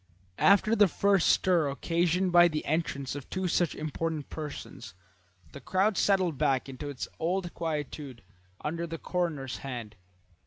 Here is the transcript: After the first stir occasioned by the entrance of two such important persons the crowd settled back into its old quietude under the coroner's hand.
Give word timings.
After 0.39 0.75
the 0.75 0.87
first 0.87 1.27
stir 1.27 1.69
occasioned 1.69 2.31
by 2.31 2.47
the 2.47 2.65
entrance 2.65 3.13
of 3.13 3.29
two 3.29 3.47
such 3.47 3.75
important 3.75 4.31
persons 4.31 4.95
the 5.51 5.61
crowd 5.61 5.95
settled 5.95 6.39
back 6.39 6.67
into 6.67 6.89
its 6.89 7.07
old 7.19 7.53
quietude 7.53 8.23
under 8.61 8.87
the 8.87 8.97
coroner's 8.97 9.57
hand. 9.59 9.95